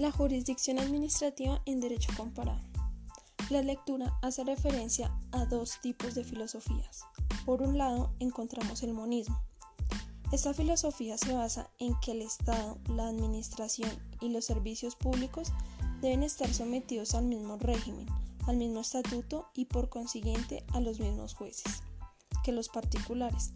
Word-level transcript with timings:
La 0.00 0.10
jurisdicción 0.10 0.78
administrativa 0.78 1.60
en 1.66 1.78
derecho 1.78 2.10
comparado. 2.16 2.62
La 3.50 3.60
lectura 3.60 4.18
hace 4.22 4.42
referencia 4.44 5.14
a 5.30 5.44
dos 5.44 5.78
tipos 5.82 6.14
de 6.14 6.24
filosofías. 6.24 7.04
Por 7.44 7.60
un 7.60 7.76
lado, 7.76 8.10
encontramos 8.18 8.82
el 8.82 8.94
monismo. 8.94 9.38
Esta 10.32 10.54
filosofía 10.54 11.18
se 11.18 11.34
basa 11.34 11.68
en 11.78 12.00
que 12.00 12.12
el 12.12 12.22
Estado, 12.22 12.78
la 12.88 13.08
administración 13.08 13.90
y 14.22 14.30
los 14.30 14.46
servicios 14.46 14.96
públicos 14.96 15.52
deben 16.00 16.22
estar 16.22 16.48
sometidos 16.54 17.14
al 17.14 17.26
mismo 17.26 17.58
régimen, 17.58 18.06
al 18.46 18.56
mismo 18.56 18.80
estatuto 18.80 19.50
y 19.52 19.66
por 19.66 19.90
consiguiente 19.90 20.64
a 20.72 20.80
los 20.80 20.98
mismos 20.98 21.34
jueces 21.34 21.82
que 22.42 22.52
los 22.52 22.70
particulares. 22.70 23.52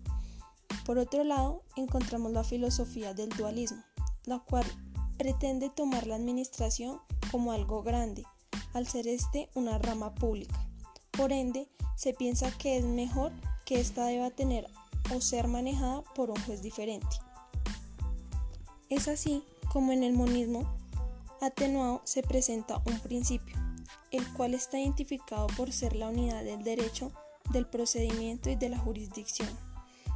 Por 0.85 0.99
otro 0.99 1.25
lado, 1.25 1.63
encontramos 1.75 2.33
la 2.33 2.45
filosofía 2.45 3.15
del 3.15 3.31
dualismo, 3.31 3.83
la 4.27 4.41
cual 4.41 4.67
pretende 5.17 5.71
tomar 5.71 6.07
la 6.07 6.17
administración 6.17 7.01
como 7.31 7.53
algo 7.53 7.83
grande, 7.83 8.25
al 8.73 8.87
ser 8.87 9.07
este 9.07 9.49
una 9.55 9.79
rama 9.79 10.15
pública. 10.15 10.67
Por 11.11 11.33
ende, 11.33 11.69
se 11.97 12.13
piensa 12.13 12.51
que 12.59 12.77
es 12.77 12.85
mejor 12.85 13.33
que 13.65 13.81
ésta 13.81 14.07
deba 14.07 14.31
tener 14.31 14.69
o 15.15 15.21
ser 15.21 15.49
manejada 15.49 16.03
por 16.15 16.31
un 16.31 16.41
juez 16.45 16.63
diferente. 16.63 17.17
Es 18.89 19.09
así 19.09 19.45
como 19.73 19.93
en 19.93 20.03
el 20.03 20.13
monismo 20.13 20.65
atenuado 21.41 22.01
se 22.05 22.23
presenta 22.23 22.83
un 22.87 22.99
principio, 23.01 23.57
el 24.11 24.27
cual 24.33 24.55
está 24.55 24.79
identificado 24.79 25.47
por 25.57 25.73
ser 25.73 25.97
la 25.97 26.09
unidad 26.09 26.43
del 26.45 26.63
derecho, 26.63 27.13
del 27.51 27.67
procedimiento 27.67 28.51
y 28.51 28.57
de 28.57 28.69
la 28.69 28.79
jurisdicción, 28.79 29.49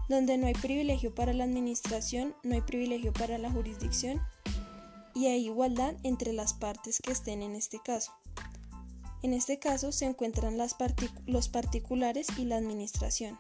donde 0.09 0.39
no 0.39 0.47
hay 0.47 0.55
privilegio 0.55 1.15
para 1.15 1.33
la 1.33 1.45
administración, 1.45 2.35
no 2.43 2.55
hay 2.55 2.63
privilegio 2.63 3.13
para 3.13 3.39
la 3.39 3.51
jurisdicción 3.51 4.21
y 5.19 5.27
hay 5.27 5.47
igualdad 5.47 5.97
entre 6.05 6.33
las 6.33 6.55
partes 6.55 7.01
que 7.03 7.11
estén 7.11 7.43
en 7.43 7.57
este 7.57 7.81
caso. 7.81 8.13
En 9.25 9.33
este 9.33 9.59
caso 9.59 9.91
se 9.91 10.05
encuentran 10.05 10.57
los 11.27 11.49
particulares 11.49 12.29
y 12.37 12.45
la 12.45 12.57
administración. 12.57 13.37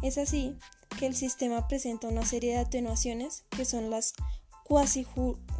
Es 0.00 0.16
así 0.16 0.56
que 0.98 1.04
el 1.04 1.14
sistema 1.14 1.68
presenta 1.68 2.08
una 2.08 2.24
serie 2.24 2.54
de 2.54 2.60
atenuaciones 2.60 3.44
que 3.50 3.66
son 3.66 3.90
las 3.90 4.14
cuasi 4.64 5.04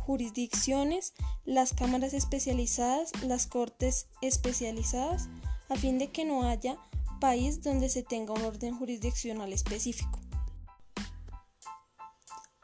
jurisdicciones, 0.07 1.13
las 1.45 1.75
cámaras 1.75 2.15
especializadas, 2.15 3.13
las 3.23 3.47
cortes 3.47 4.07
especializadas, 4.23 5.29
a 5.69 5.77
fin 5.77 5.99
de 5.99 6.11
que 6.11 6.25
no 6.25 6.49
haya 6.49 6.79
país 7.21 7.63
donde 7.63 7.91
se 7.91 8.03
tenga 8.03 8.33
un 8.33 8.45
orden 8.45 8.79
jurisdiccional 8.79 9.53
específico 9.53 10.21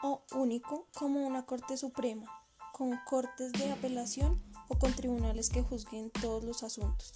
o 0.03 0.23
único 0.33 0.87
como 0.95 1.27
una 1.27 1.45
Corte 1.45 1.77
Suprema 1.77 2.46
con 2.77 2.95
cortes 3.07 3.53
de 3.53 3.73
apelación 3.73 4.39
o 4.69 4.79
con 4.79 4.93
tribunales 4.93 5.49
que 5.49 5.63
juzguen 5.63 6.11
todos 6.11 6.45
los 6.45 6.63
asuntos. 6.63 7.15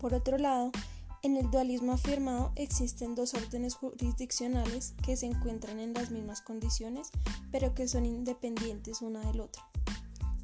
Por 0.00 0.14
otro 0.14 0.36
lado, 0.36 0.72
en 1.22 1.36
el 1.36 1.48
dualismo 1.48 1.92
afirmado 1.92 2.50
existen 2.56 3.14
dos 3.14 3.34
órdenes 3.34 3.76
jurisdiccionales 3.76 4.94
que 5.04 5.16
se 5.16 5.26
encuentran 5.26 5.78
en 5.78 5.94
las 5.94 6.10
mismas 6.10 6.40
condiciones, 6.40 7.10
pero 7.52 7.72
que 7.72 7.86
son 7.86 8.04
independientes 8.04 9.00
una 9.00 9.20
del 9.20 9.42
otro, 9.42 9.62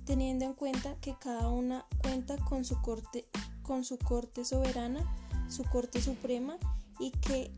teniendo 0.05 0.45
en 0.45 0.55
cuenta 0.55 0.95
que 1.01 1.17
cada 1.19 1.49
una 1.49 1.85
cuenta 2.01 2.37
con 2.37 2.65
su 2.65 2.81
corte, 2.81 3.27
con 3.63 3.83
su 3.83 3.99
corte 3.99 4.45
soberana, 4.45 5.05
su 5.49 5.65
corte 5.65 6.01
suprema 6.01 6.57
y 7.01 7.11
que 7.11 7.53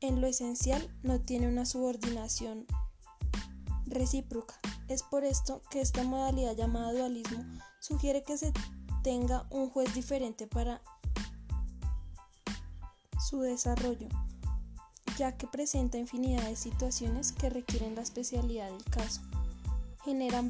en 0.00 0.20
lo 0.20 0.26
esencial 0.26 0.94
no 1.02 1.20
tiene 1.20 1.48
una 1.48 1.64
subordinación 1.64 2.66
recíproca. 3.86 4.60
Es 4.88 5.02
por 5.02 5.24
esto 5.24 5.62
que 5.70 5.80
esta 5.80 6.04
modalidad 6.04 6.54
llamada 6.54 6.92
dualismo 6.92 7.44
sugiere 7.80 8.22
que 8.22 8.38
se 8.38 8.52
tenga 9.02 9.46
un 9.50 9.68
juez 9.70 9.92
diferente 9.94 10.46
para 10.46 10.80
su 13.28 13.40
desarrollo, 13.40 14.08
ya 15.18 15.36
que 15.36 15.48
presenta 15.48 15.98
infinidad 15.98 16.44
de 16.44 16.56
situaciones 16.56 17.32
que 17.32 17.50
requieren 17.50 17.96
la 17.96 18.02
especialidad 18.02 18.70
del 18.70 18.84
caso. 18.84 19.22
Generan 20.04 20.48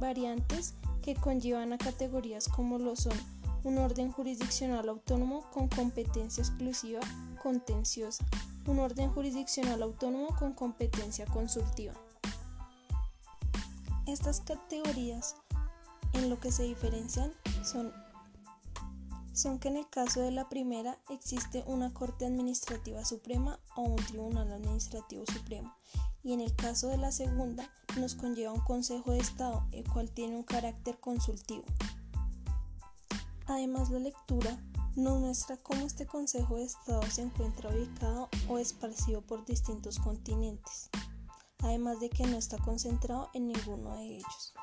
variantes 0.00 0.74
que 1.02 1.14
conllevan 1.14 1.74
a 1.74 1.78
categorías 1.78 2.48
como 2.48 2.78
lo 2.78 2.96
son 2.96 3.16
un 3.64 3.78
orden 3.78 4.12
jurisdiccional 4.12 4.88
autónomo 4.88 5.50
con 5.50 5.68
competencia 5.68 6.42
exclusiva 6.42 7.00
contenciosa, 7.42 8.24
un 8.66 8.78
orden 8.78 9.10
jurisdiccional 9.10 9.82
autónomo 9.82 10.28
con 10.38 10.52
competencia 10.52 11.26
consultiva. 11.26 11.92
Estas 14.06 14.40
categorías 14.40 15.34
en 16.12 16.30
lo 16.30 16.38
que 16.38 16.52
se 16.52 16.62
diferencian 16.62 17.32
son, 17.64 17.92
que 19.58 19.68
en 19.68 19.76
el 19.76 19.88
caso 19.90 20.20
de 20.20 20.30
la 20.30 20.48
primera 20.48 20.98
existe 21.10 21.64
una 21.66 21.92
Corte 21.92 22.24
Administrativa 22.24 23.04
Suprema 23.04 23.58
o 23.74 23.82
un 23.82 23.96
Tribunal 23.96 24.52
Administrativo 24.52 25.24
Supremo 25.26 25.74
y 26.22 26.32
en 26.32 26.40
el 26.40 26.54
caso 26.54 26.88
de 26.88 26.98
la 26.98 27.10
segunda 27.10 27.68
nos 27.98 28.14
conlleva 28.14 28.52
un 28.52 28.60
Consejo 28.60 29.10
de 29.10 29.18
Estado 29.18 29.66
el 29.72 29.84
cual 29.90 30.10
tiene 30.10 30.36
un 30.36 30.44
carácter 30.44 30.98
consultivo. 31.00 31.64
Además 33.46 33.90
la 33.90 33.98
lectura 33.98 34.56
nos 34.94 35.20
muestra 35.20 35.56
cómo 35.56 35.84
este 35.84 36.06
Consejo 36.06 36.56
de 36.56 36.64
Estado 36.64 37.02
se 37.10 37.22
encuentra 37.22 37.70
ubicado 37.70 38.28
o 38.48 38.58
esparcido 38.58 39.20
por 39.20 39.44
distintos 39.44 39.98
continentes 39.98 40.90
además 41.62 42.00
de 42.00 42.10
que 42.10 42.26
no 42.26 42.36
está 42.36 42.58
concentrado 42.58 43.30
en 43.34 43.48
ninguno 43.48 43.96
de 43.96 44.16
ellos. 44.16 44.54